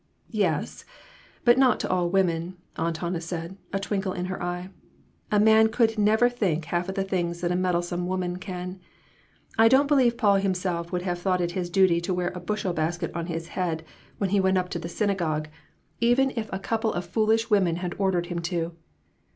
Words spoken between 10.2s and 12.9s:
himself would have thought it his duty to wear a bushel